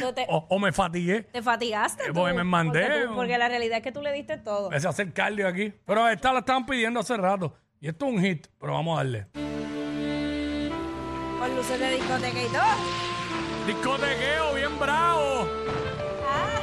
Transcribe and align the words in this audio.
No 0.00 0.12
te, 0.12 0.26
O, 0.28 0.46
o 0.50 0.58
me 0.58 0.72
fatigué. 0.72 1.22
te 1.22 1.40
fatigaste. 1.42 2.02
Eh, 2.02 2.06
tú, 2.08 2.14
porque 2.14 2.32
me 2.34 2.42
mandé, 2.44 2.82
Porque, 2.82 3.04
tú- 3.06 3.12
o- 3.12 3.14
porque 3.16 3.38
la 3.38 3.48
realidad 3.48 3.76
es 3.78 3.82
que 3.84 3.92
tú 3.92 4.02
le 4.02 4.12
diste 4.12 4.36
todo. 4.38 4.66
Empecé 4.66 4.86
a 4.86 4.90
hacer 4.90 5.12
cardio 5.12 5.46
aquí. 5.46 5.72
Pero 5.86 6.08
esta 6.08 6.32
la 6.32 6.40
estaban 6.40 6.66
pidiendo 6.66 6.98
hace 7.00 7.16
rato. 7.16 7.56
Y 7.80 7.88
esto 7.88 8.06
es 8.06 8.12
un 8.14 8.20
hit, 8.20 8.46
pero 8.58 8.72
vamos 8.72 8.94
a 8.98 9.04
darle. 9.04 9.26
Con 11.38 11.56
luces 11.56 11.78
de 11.78 11.90
discoteca 11.96 12.42
y 12.42 12.46
todo. 12.46 13.66
Discotequeo 13.66 14.54
bien 14.54 14.78
bravo. 14.78 15.48
Ah, 16.26 16.60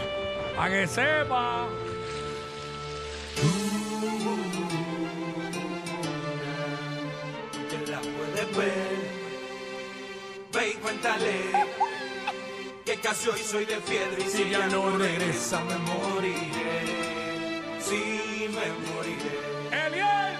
Para 0.58 0.70
que 0.72 0.88
sepa. 0.88 1.68
que 7.70 7.92
la 7.92 8.00
puedes 8.02 8.58
ver. 8.58 9.22
Ve 10.54 10.70
y 10.70 10.74
cuéntale 10.76 11.32
casi 13.02 13.30
hoy 13.30 13.40
soy 13.40 13.66
de 13.66 13.78
piedra 13.78 14.18
y 14.20 14.30
si 14.30 14.50
ya 14.50 14.68
no 14.68 14.98
regresa 14.98 15.64
me 15.64 15.76
moriré. 15.78 17.62
Sí, 17.80 18.48
me 18.50 18.94
moriré. 18.94 19.88
Eliel. 19.88 20.32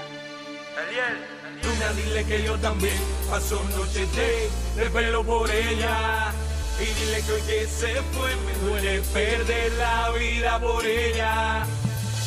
Luna, 1.64 1.94
dile 1.94 2.24
que 2.26 2.44
yo 2.44 2.58
también 2.58 2.98
paso 3.30 3.64
noches 3.76 4.08
de, 4.16 4.50
de 4.76 4.90
pelo 4.90 5.24
por 5.24 5.50
ella. 5.50 6.32
Y 6.80 6.86
dile 6.86 7.22
que 7.24 7.32
hoy 7.32 7.42
que 7.42 7.68
se 7.68 8.02
fue 8.14 8.36
me 8.46 8.54
duele 8.68 9.02
perder 9.14 9.72
la 9.74 10.12
vida 10.12 10.60
por 10.60 10.86
ella. 10.86 11.66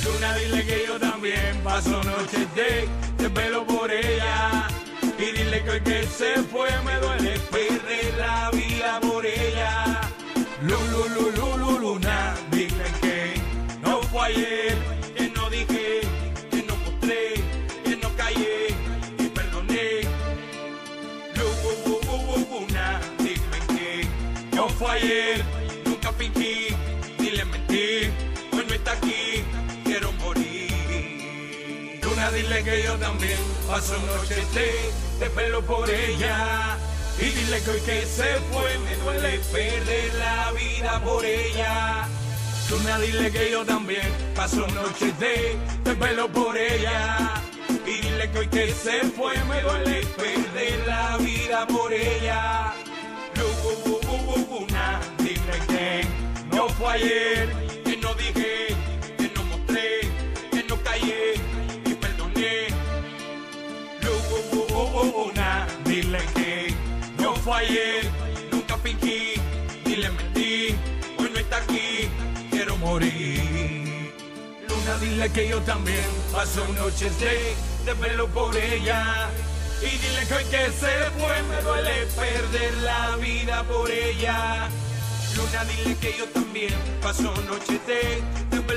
Luna, 0.04 0.34
dile 0.36 0.66
que 0.66 0.84
yo 0.86 0.98
también 0.98 1.60
paso 1.62 2.02
noches 2.02 2.54
de, 2.54 2.88
de 3.18 3.30
pelo 3.30 3.66
por 3.66 3.90
ella. 3.90 4.68
Y 5.18 5.36
dile 5.36 5.62
que 5.64 5.70
hoy 5.70 5.80
que 5.80 6.06
se 6.06 6.34
fue 6.44 6.70
me 6.84 6.94
duele 6.96 7.38
perder 7.50 8.14
la 8.18 8.50
vida 8.50 9.00
por 9.00 9.24
ella. 9.26 10.13
Lulu, 10.66 11.08
lu, 11.14 11.30
lu, 11.36 11.58
lu, 11.58 11.78
luna, 11.78 12.34
dile 12.50 12.88
que 13.02 13.34
no 13.82 14.00
fue 14.04 14.28
ayer, 14.28 14.74
que 15.14 15.28
no 15.28 15.50
dije, 15.50 16.00
que 16.50 16.62
no 16.62 16.74
mostré, 16.76 17.34
que 17.84 17.96
no 17.96 18.08
callé, 18.16 18.68
y 19.18 19.28
perdoné. 19.28 20.08
Lulu, 21.36 21.70
lu, 21.84 22.00
lu, 22.06 22.46
luna, 22.50 22.98
dile 23.18 23.58
que 23.76 24.08
no 24.56 24.70
fue 24.70 24.92
ayer, 24.92 25.44
nunca 25.84 26.10
fingí, 26.14 26.74
ni 27.18 27.30
le 27.32 27.44
mentí, 27.44 28.10
hoy 28.52 28.64
no 28.66 28.72
está 28.72 28.92
aquí, 28.92 29.44
quiero 29.84 30.12
morir. 30.12 32.00
Luna, 32.02 32.30
dile 32.30 32.64
que 32.64 32.82
yo 32.84 32.96
también 32.96 33.38
paso 33.68 33.98
noches 34.16 34.54
de, 34.54 34.90
de 35.20 35.30
pelo 35.30 35.60
por 35.60 35.90
ella. 35.90 36.78
Y 37.18 37.24
dile 37.26 37.60
que 37.62 37.70
hoy 37.70 37.80
que 37.80 38.06
se 38.06 38.24
fue 38.50 38.78
me 38.78 38.96
duele 38.96 39.38
perder 39.52 40.14
la 40.14 40.52
vida 40.52 41.00
por 41.02 41.24
ella. 41.24 42.08
Luna, 42.70 42.98
dile 42.98 43.30
que 43.30 43.50
yo 43.50 43.64
también 43.64 44.10
paso 44.34 44.66
noches 44.68 45.18
de, 45.18 45.56
pelo 45.94 46.28
por 46.28 46.56
ella. 46.56 47.34
Y 47.86 48.00
dile 48.00 48.30
que 48.30 48.38
hoy 48.38 48.48
que 48.48 48.72
se 48.72 49.04
fue 49.10 49.34
me 49.44 49.60
duele 49.62 50.06
perder 50.16 50.86
la 50.86 51.16
vida 51.18 51.66
por 51.66 51.92
ella. 51.92 52.74
Luna, 53.36 55.00
dile 55.18 55.58
que 55.68 56.06
no 56.54 56.68
fue 56.70 56.94
ayer, 56.94 57.33
nunca 68.50 68.76
fingí, 68.78 69.34
ni 69.84 69.96
le 69.96 70.10
mentí, 70.10 70.74
hoy 71.18 71.30
no 71.32 71.38
está 71.38 71.56
aquí, 71.58 72.08
quiero 72.50 72.76
morir. 72.76 74.12
Luna, 74.68 74.98
dile 75.00 75.30
que 75.30 75.48
yo 75.48 75.60
también 75.62 76.04
paso 76.32 76.66
noches 76.74 77.18
de, 77.20 77.54
de 77.84 77.94
pelo 77.94 78.28
por 78.28 78.56
ella. 78.56 79.28
Y 79.82 79.98
dile 79.98 80.26
que 80.26 80.34
hoy 80.34 80.44
que 80.44 80.70
se 80.70 81.10
fue 81.18 81.42
me 81.42 81.62
duele 81.62 82.06
perder 82.16 82.74
la 82.78 83.16
vida 83.16 83.62
por 83.64 83.90
ella. 83.90 84.68
Luna, 85.36 85.64
dile 85.64 85.96
que 85.96 86.16
yo 86.18 86.26
también 86.28 86.74
paso 87.02 87.34
noches 87.48 87.80
de, 87.86 88.22
de 88.50 88.62
pelo 88.62 88.73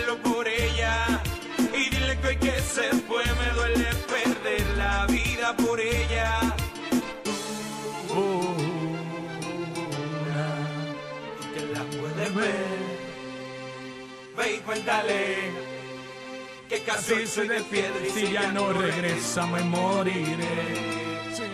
Cuéntale 14.87 15.51
que 16.69 16.81
casi 16.83 17.27
soy 17.27 17.49
de 17.49 17.59
piedra 17.59 17.99
y 18.07 18.09
si 18.09 18.31
ya 18.31 18.53
no 18.53 18.71
regresa 18.71 19.45
me 19.45 19.61
moriré. 19.63 20.37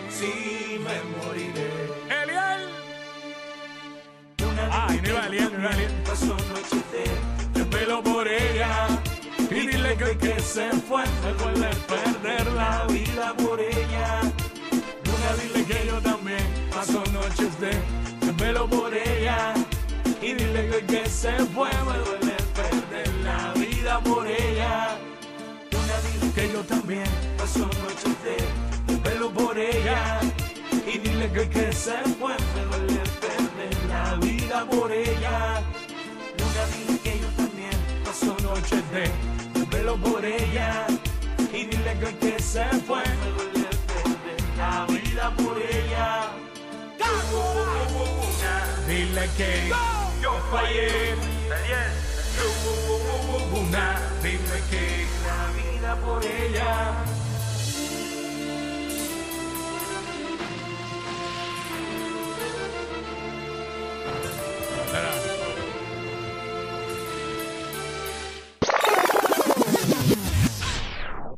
Sí, 0.08 0.78
me 0.78 1.26
moriré. 1.26 1.68
Eliel. 2.22 2.68
Ay, 4.70 5.00
no 5.02 5.08
iba 5.08 5.26
Eliel, 5.26 5.52
no 5.52 5.58
iba 5.58 5.70
Eliel. 5.72 5.90
De 7.54 7.64
pelo 7.64 8.04
por 8.04 8.28
ella. 8.28 8.86
Y 9.50 9.66
dile 9.66 9.96
que 9.96 10.16
que 10.16 10.40
se 10.40 10.70
fue 10.70 11.02
me 11.24 11.32
duele 11.32 11.70
perder 11.88 12.46
la 12.52 12.86
vida 12.86 13.34
por 13.36 13.58
ella. 13.60 14.20
Luna, 15.06 15.30
dile 15.42 15.64
que 15.64 15.86
yo 15.88 16.00
también 16.00 16.46
paso 16.72 17.02
noches 17.12 17.58
de, 17.58 17.72
de 18.26 18.32
pelo 18.34 18.68
por 18.68 18.94
ella. 18.94 19.54
Y 20.22 20.34
dile 20.34 20.68
que 20.68 20.76
hoy 20.76 20.82
que 20.82 21.10
se 21.10 21.32
fue 21.46 21.70
me 21.84 21.98
duele 21.98 22.33
vida 23.94 24.00
por 24.00 24.26
ella. 24.26 24.96
Luna, 25.70 25.94
dile 26.02 26.32
que 26.32 26.52
yo 26.52 26.60
también 26.64 27.06
paso 27.38 27.60
noches 27.60 28.16
de, 28.24 28.96
pelo 28.98 29.30
por 29.30 29.56
ella. 29.58 30.20
Y 30.86 30.98
dile 30.98 31.30
que 31.32 31.48
que 31.48 31.72
se 31.72 31.96
fue 32.18 32.34
me 32.54 32.76
duele 32.76 33.02
perder 33.20 33.84
la 33.88 34.14
vida 34.16 34.66
por 34.70 34.90
ella. 34.90 35.62
Luna, 36.38 36.64
dile 36.72 36.98
que 37.00 37.20
yo 37.20 37.28
también 37.36 37.76
paso 38.04 38.36
noches 38.42 38.82
de, 38.92 39.66
pelo 39.66 39.96
por 39.96 40.24
ella. 40.24 40.86
Y 41.52 41.64
dile 41.66 42.16
que 42.20 42.42
se 42.42 42.64
fue 42.86 43.02
me 43.20 43.30
duele 43.36 43.68
perder 43.86 44.40
la 44.56 44.86
vida 44.86 45.34
por 45.36 45.56
ella. 45.58 46.30
Dile 48.86 49.28
que 49.36 49.72
yo 50.20 50.32
fallé. 50.50 52.03
Luna, 53.54 54.00
dile 54.22 54.60
que 54.70 55.06
la 55.26 55.50
vida 55.56 55.96
por 55.96 56.24
ella. 56.24 57.04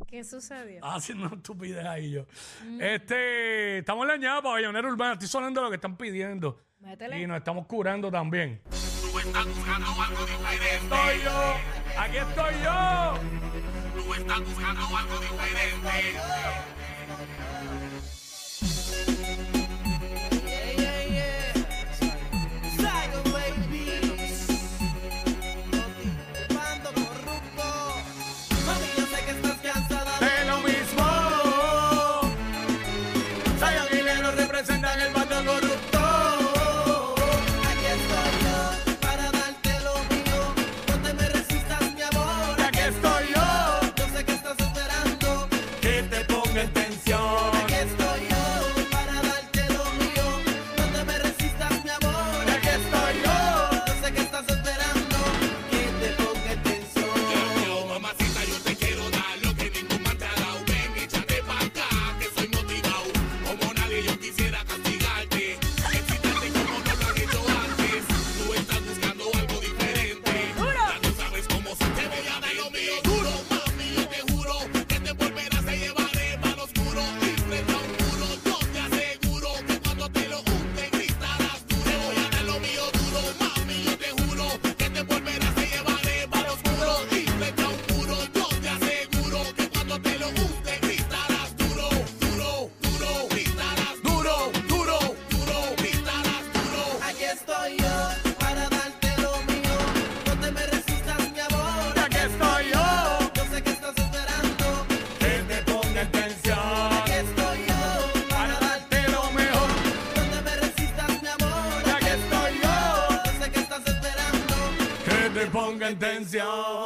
¿Qué 0.07 0.23
sucedió? 0.23 0.83
Haciendo 0.83 1.27
estupidez 1.27 1.85
ahí 1.85 2.11
yo. 2.11 2.25
Este, 2.79 3.77
estamos 3.77 4.03
en 4.03 4.07
la 4.07 4.17
ñapa, 4.17 4.49
pabellonera 4.49 4.87
urbana. 4.87 5.13
Estoy 5.13 5.27
sonando 5.27 5.61
lo 5.61 5.69
que 5.69 5.75
están 5.75 5.95
pidiendo. 5.95 6.59
Métele. 6.79 7.21
Y 7.21 7.27
nos 7.27 7.37
estamos 7.37 7.65
curando 7.67 8.11
también. 8.11 8.61
Estoy 10.81 11.21
yo. 11.23 11.39
Aquí 11.97 12.17
estoy 12.17 12.53
yo. 12.63 13.19
De 17.81 17.86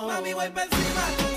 Mami, 0.08 0.34
voy. 0.34 1.31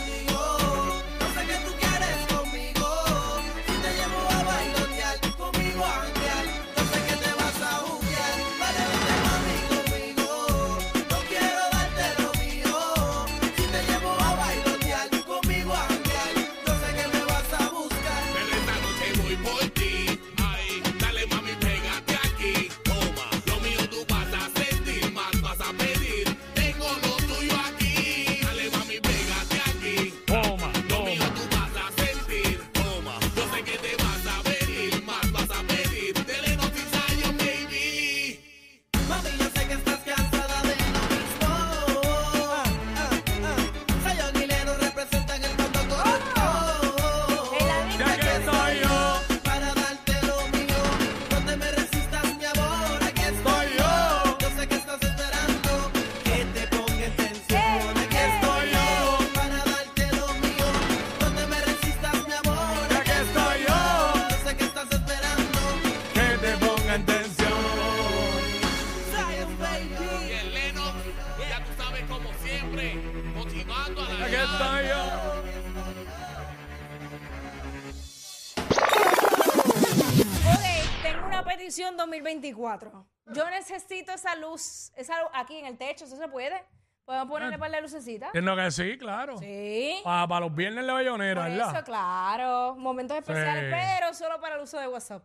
24. 82.41 83.07
Yo 83.33 83.49
necesito 83.51 84.13
esa 84.13 84.35
luz, 84.37 84.93
esa 84.97 85.15
aquí 85.33 85.57
en 85.57 85.67
el 85.67 85.79
techo, 85.79 86.05
¿eso 86.05 86.17
se 86.17 86.29
puede? 86.29 86.65
¿Podemos 87.05 87.29
ponerle 87.29 87.57
ah. 87.57 87.59
para 87.59 87.71
la 87.71 87.81
lucecita? 87.81 88.27
Entiendo 88.27 88.57
que 88.57 88.71
sí, 88.71 88.99
claro. 88.99 89.39
Sí. 89.39 90.01
Para, 90.03 90.41
los 90.41 90.55
viernes 90.55 90.85
la 90.85 90.95
bayonera, 90.95 91.43
Por 91.43 91.51
eso, 91.51 91.85
claro. 91.85 92.75
Momentos 92.77 93.17
especiales, 93.19 93.73
pero 93.75 94.15
solo 94.15 94.41
para 94.41 94.57
el 94.57 94.63
uso 94.63 94.79
de 94.79 94.89
WhatsApp. 94.89 95.23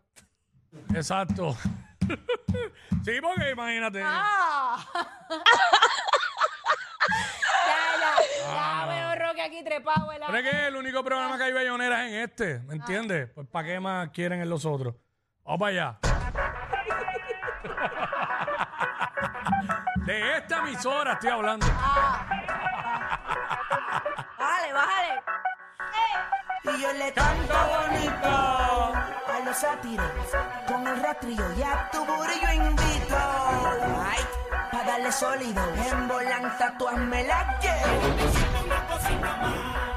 Exacto. 0.94 1.56
sí, 3.06 3.20
porque 3.22 3.52
imagínate. 3.52 4.02
¡Ah! 4.04 4.86
ya, 7.66 7.78
ya. 8.00 8.16
Ya 8.40 8.82
ah. 8.84 9.16
veo 9.16 9.28
Roque 9.28 9.42
aquí 9.42 9.64
trepado, 9.64 10.08
¿verdad? 10.08 10.28
Pero 10.32 10.50
que 10.50 10.68
el 10.68 10.76
único 10.76 11.04
programa 11.04 11.38
que 11.38 11.44
hay 11.46 11.54
bayoneras 11.54 12.08
es 12.08 12.12
en 12.12 12.20
este, 12.20 12.60
¿me 12.60 12.74
ah. 12.74 12.76
entiendes? 12.76 13.30
Pues 13.34 13.48
para 13.48 13.68
qué 13.68 13.80
más 13.80 14.10
quieren 14.10 14.42
en 14.42 14.50
los 14.50 14.66
otros. 14.66 14.96
Vamos 15.44 15.60
para 15.60 15.70
allá. 15.72 16.09
De 20.06 20.38
esta 20.38 20.58
emisora 20.60 21.14
estoy 21.14 21.30
hablando. 21.30 21.66
Ah. 21.70 22.26
Bájale, 24.38 24.74
bájale. 24.74 25.24
Y 26.64 26.82
yo 26.82 26.94
le 26.94 27.14
canto 27.14 27.54
bonito 27.54 28.28
a 28.28 29.40
los 29.46 29.58
sátiros 29.58 30.12
con 30.68 30.88
el 30.88 31.02
rastrillo 31.04 31.54
y 31.58 31.64
a 31.64 31.90
tu 31.92 32.06
burillo 32.06 32.52
invito. 32.54 33.18
Ay, 33.18 34.24
para 34.72 34.84
darle 34.84 35.12
sólido 35.12 35.62
en 35.76 36.08
volanta 36.08 36.76
tú 36.78 36.88
hazme 36.88 37.24
la 37.24 37.60
que. 37.60 37.74
una 38.66 38.88
cosita 38.88 39.38
más. 39.42 39.89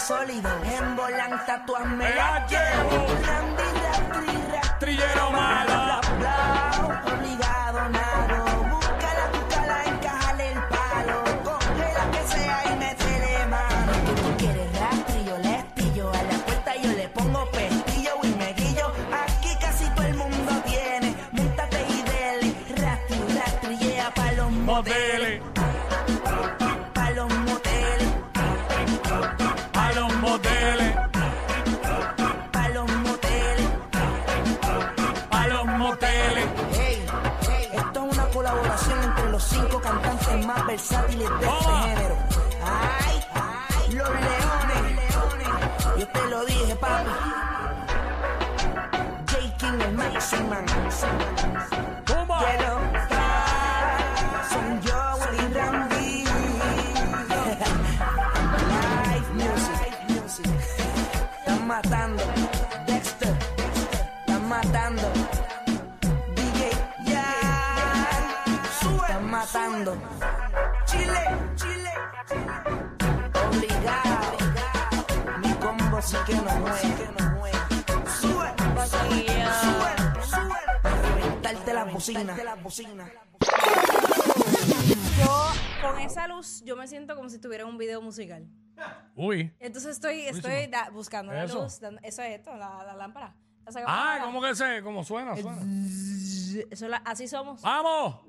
Sólido. 0.00 0.50
En 0.64 0.96
volanta 0.96 1.64
tu 1.66 1.74
me 1.86 2.14
la 2.14 2.46
llevo. 2.46 3.06
Randy, 3.26 3.62
rastri, 3.82 4.76
Trillero 4.80 5.30
malo. 5.30 6.00
Obligado, 7.12 7.88
nado. 7.88 8.53
Cantantes 39.84 40.46
más 40.46 40.66
versátiles 40.66 41.28
de 41.28 41.46
este 41.46 41.72
género. 41.84 42.16
Ay, 42.64 43.20
ay, 43.34 43.92
los 43.92 44.08
leones. 44.08 45.00
Yo 45.98 46.08
te 46.08 46.26
lo 46.30 46.44
dije, 46.46 46.74
papi. 46.76 47.10
J. 49.30 49.56
King, 49.58 49.80
el. 49.82 49.94
Tumba. 52.06 52.23
Matando. 69.44 69.92
Chile, 70.86 71.20
Chile. 71.56 71.90
Obligado. 73.48 74.36
Mi 75.38 75.52
combo 75.54 76.00
sí 76.02 76.16
que 76.26 76.34
no 76.34 76.42
mueve. 76.60 76.78
Sube, 78.20 78.54
sube, 78.86 79.26
sube. 80.24 80.60
A 80.82 81.02
reventarte 81.02 81.72
las 81.74 81.92
bocinas. 81.92 82.38
Yo, 85.18 85.52
con 85.82 85.98
esa 86.00 86.26
luz, 86.28 86.62
yo 86.64 86.76
me 86.76 86.86
siento 86.88 87.14
como 87.14 87.28
si 87.28 87.36
estuviera 87.36 87.64
en 87.64 87.70
un 87.70 87.78
video 87.78 88.00
musical. 88.00 88.46
Uy. 89.14 89.54
Entonces 89.60 89.92
estoy, 89.92 90.22
estoy 90.22 90.66
da- 90.68 90.88
buscando 90.90 91.32
la 91.32 91.44
Eso. 91.44 91.62
luz. 91.64 91.80
dando- 91.80 92.00
eso 92.02 92.22
es 92.22 92.38
esto, 92.38 92.56
la, 92.56 92.82
la 92.84 92.94
lámpara. 92.94 93.34
La 93.64 93.72
saco 93.72 93.86
Ah, 93.88 94.12
para- 94.14 94.24
¿cómo 94.24 94.42
que 94.42 94.54
se? 94.54 94.82
¿Cómo 94.82 95.04
suena? 95.04 95.36
Suena. 95.36 95.62
Eso 96.70 96.88
la- 96.88 96.98
así 97.04 97.26
somos. 97.28 97.60
¡Vamos! 97.62 98.16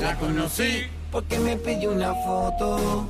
La 0.00 0.14
conocí. 0.16 0.86
Porque 1.10 1.38
me 1.38 1.56
pidió 1.56 1.90
una 1.90 2.14
foto. 2.14 3.08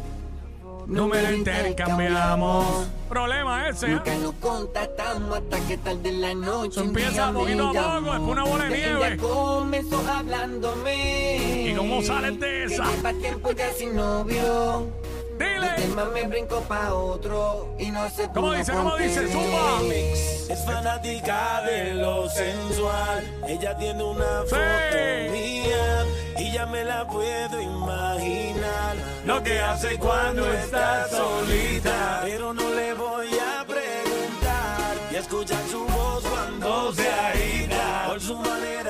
Número 0.87 1.33
intercambiamos. 1.33 2.89
Problema 3.11 3.69
ese, 3.69 3.87
¿eh? 3.87 3.91
Nunca 3.91 4.15
nos 4.15 4.33
contactamos 4.37 5.39
hasta 5.39 5.61
que 5.67 5.77
tarde 5.77 6.09
en 6.09 6.21
la 6.23 6.35
noche. 6.35 6.69
Eso 6.71 6.81
un 6.83 6.89
empieza 6.89 7.31
me 7.33 7.39
poquito 7.41 7.65
a 7.65 7.67
poco, 7.73 7.75
llamó. 7.83 8.11
después 8.13 8.31
una 8.33 8.45
bola 8.45 8.65
de 8.65 8.79
Ella 8.79 8.97
nieve. 8.99 9.17
comenzó 9.19 9.99
hablándome. 10.09 11.69
¿Y 11.71 11.75
cómo 11.75 12.01
sales 12.03 12.41
de 12.41 12.47
Que 12.47 12.65
esa? 12.75 12.91
lleva 12.91 13.13
tiempo 13.13 13.51
ya 13.53 13.71
sin 13.73 13.97
novio. 13.97 14.89
El 15.41 15.61
Dile. 15.61 15.71
tema 15.77 16.05
me 16.07 16.27
brincó 16.27 16.61
pa' 16.63 16.93
otro. 16.95 17.75
Y 17.79 17.91
no 17.91 18.09
sé 18.11 18.29
¿Cómo 18.35 18.53
dice? 18.53 18.73
¿Cómo 18.73 18.97
dice? 18.97 19.27
Zumba. 19.29 19.81
Es 20.51 20.65
fanática 20.65 21.63
de 21.63 21.95
lo 21.95 22.29
sensual. 22.29 23.25
Ella 23.47 23.77
tiene 23.77 24.03
una 24.03 24.43
Sí. 24.47 24.51
foto 24.51 25.33
mía 25.33 26.07
y 26.39 26.53
ya 26.53 26.67
me 26.67 26.85
la 26.85 27.07
puedo 27.07 27.61
imaginar. 27.61 28.97
Lo 29.25 29.43
que 29.43 29.61
hace 29.61 29.99
cuando 29.99 30.51
está 30.53 31.07
solita. 31.09 32.21
Pero 32.25 32.53
no 32.55 32.69
le 32.71 32.95
voy 32.95 33.29
a 33.39 33.65
preguntar 33.65 34.97
y 35.13 35.17
escuchar 35.17 35.63
su 35.71 35.85
voz 35.85 36.25
cuando 36.25 36.93
se 36.95 37.09
agita. 37.09 38.05
Por 38.09 38.21
su 38.21 38.37
manera 38.37 38.88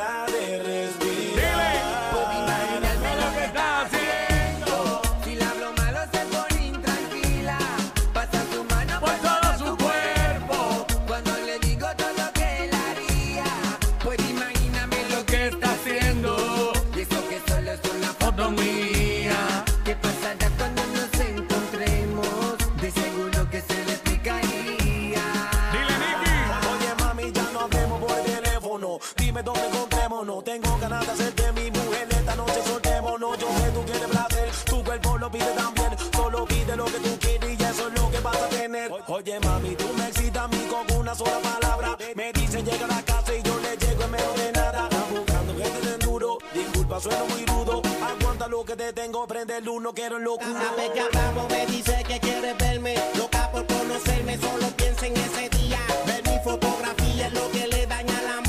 que 48.68 48.76
te 48.76 48.92
tengo. 48.92 49.26
Prende 49.26 49.56
el 49.56 49.68
uno, 49.68 49.94
quiero 49.94 50.18
locura. 50.18 50.52
Cada 50.52 50.76
vez 50.76 50.90
que 50.90 51.00
hablamos 51.00 51.48
me 51.50 51.66
dice 51.66 52.04
que 52.06 52.20
quiere 52.20 52.52
verme 52.52 52.94
Loca 53.16 53.50
por 53.50 53.66
conocerme, 53.66 54.36
solo 54.36 54.66
piensa 54.76 55.06
en 55.06 55.16
ese 55.16 55.48
día 55.48 55.78
Ver 56.06 56.22
mi 56.28 56.38
fotografía 56.44 57.28
es 57.28 57.32
lo 57.32 57.50
que 57.50 57.66
le 57.66 57.86
daña 57.86 58.22
la 58.22 58.36
mente 58.42 58.47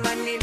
agita. 0.00 0.08
Por 0.08 0.40
su 0.40 0.41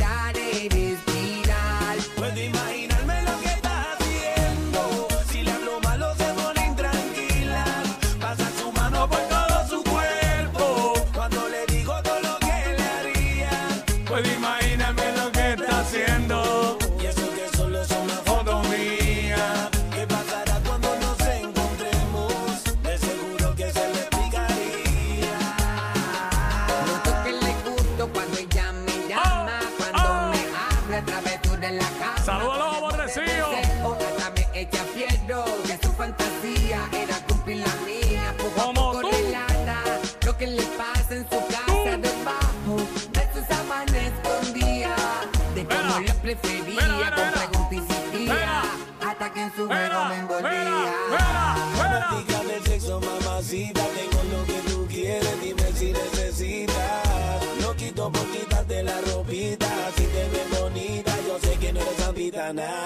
Saludos 32.49 32.55
a 32.55 32.57
los 32.57 32.75
aborrecidos. 32.93 33.49
Otra 33.83 34.31
me 34.35 34.59
echa 34.61 34.83
fiero. 34.93 35.45
Que 35.65 35.77
su 35.85 35.91
fantasía 35.93 36.89
era 36.93 37.15
cumplir 37.27 37.57
la 37.57 37.73
mía. 37.85 38.33
Poco 38.37 38.59
a 38.61 38.63
Como 38.65 38.91
poco 38.91 39.01
tú. 39.01 39.09
relata 39.11 39.83
lo 40.25 40.37
que 40.37 40.47
le 40.47 40.63
pasa 40.63 41.15
en 41.15 41.23
su 41.29 41.37
casa 41.47 41.97
debajo 41.97 42.75
de 43.11 43.33
sus 43.33 43.45
sábanas 43.47 43.95
escondía. 43.95 44.95
De 45.55 45.65
cómo 45.65 45.99
le 45.99 46.13
prefería. 46.15 46.81
Mira, 46.81 46.87
mira, 46.97 47.11
con 47.15 47.69
mira. 47.69 47.87
preguntas. 47.87 48.65
Hasta 49.07 49.33
que 49.33 49.41
en 49.43 49.55
su 49.55 49.67
juego 49.67 49.73
me 49.75 50.09
mira, 50.09 50.19
envolvía. 50.19 50.51
mira, 50.51 50.93
mira. 51.09 51.55
Fanática 51.77 52.43
del 52.43 52.63
sexo, 52.63 53.01
mamacita. 53.01 53.81
Tengo 53.81 54.23
lo 54.37 54.45
que 54.45 54.58
mañana. 62.53 62.85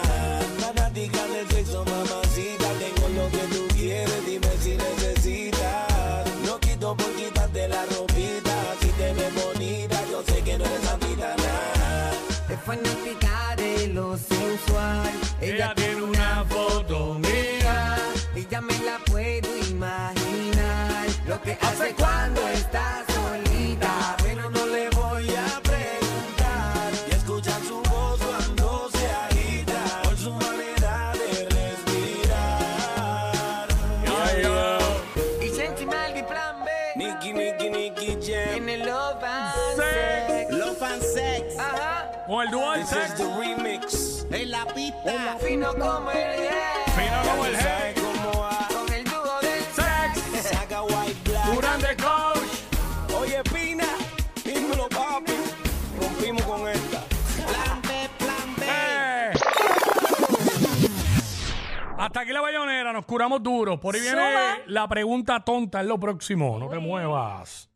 Fanática 0.60 1.28
del 1.28 1.48
sexo, 1.50 1.86
mamacita, 1.86 2.68
tengo 2.80 3.10
lo 3.10 3.30
que 3.30 3.56
tú 3.56 3.68
quieres, 3.76 4.26
dime 4.26 4.50
si 4.62 4.76
necesitas. 4.76 6.26
No 6.46 6.60
quito 6.60 6.96
por 6.96 7.12
quitarte 7.16 7.68
la 7.68 7.86
ropita, 7.86 8.56
si 8.82 8.88
te 8.88 9.14
ves 9.14 9.34
bonita, 9.36 10.00
yo 10.12 10.24
sé 10.28 10.42
que 10.44 10.58
no 10.58 10.66
eres 10.66 10.82
santitana. 10.82 11.54
Es 12.50 12.60
fanática 12.62 13.56
de 13.58 13.88
lo 13.88 14.18
sensual, 14.18 15.12
ella, 15.42 15.56
ella 15.56 15.76
tiene 15.76 16.04
una 16.04 16.46
foto 16.46 17.20
mía, 17.20 17.98
y 18.36 18.48
ya 18.48 18.62
me 18.62 18.78
la 18.80 18.98
puedo 19.06 19.58
imaginar, 19.70 21.08
lo 21.28 21.42
que 21.42 21.58
hace 21.62 21.94
cuando 21.96 22.13
Nicky 37.32 38.18
Jam. 38.22 38.56
En 38.58 38.70
el 38.70 38.86
Love 38.86 39.24
and 39.24 39.54
Sex. 39.76 40.28
Sex. 40.28 40.52
Love 40.52 40.84
and 40.84 41.02
sex. 41.02 41.58
Ajá. 41.58 42.12
Con 42.28 42.46
el 42.46 42.52
dual 42.52 42.86
sex. 42.86 43.20
remix. 43.20 44.26
En 44.30 44.52
la 44.52 44.66
pista. 44.66 45.38
Fino 45.40 45.74
como 45.74 46.12
el 46.12 46.42
yeah. 46.42 46.84
Fino 46.96 47.32
como 47.32 47.46
el 47.46 47.56
hey. 47.56 47.94
¿Cómo 47.96 48.42
va? 48.42 48.68
Con 48.74 48.94
el 48.94 49.04
dúo 49.06 49.40
del 49.42 49.64
Sex. 49.74 50.50
Saca 50.50 50.84
white 50.84 51.30
black. 51.30 51.46
Durán 51.46 51.82
de 51.82 51.96
coach. 51.96 53.20
Oye, 53.22 53.42
Pina, 53.44 53.88
dímelo, 54.44 54.90
papi. 54.90 55.34
Rompimos 56.00 56.44
con 56.44 56.68
esta. 56.68 57.13
Hasta 62.04 62.20
aquí 62.20 62.34
la 62.34 62.42
bayonera, 62.42 62.92
nos 62.92 63.06
curamos 63.06 63.42
duro. 63.42 63.80
Por 63.80 63.96
ahí 63.96 64.02
viene 64.02 64.18
Suma. 64.18 64.58
la 64.68 64.90
pregunta 64.90 65.40
tonta, 65.40 65.80
es 65.80 65.88
lo 65.88 65.98
próximo. 65.98 66.60
No 66.60 66.68
te 66.68 66.78
muevas. 66.78 67.70